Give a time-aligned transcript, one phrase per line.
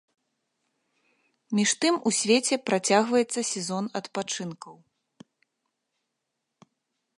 [1.59, 4.79] Між тым у свеце працягваецца сезон адпачынкаў.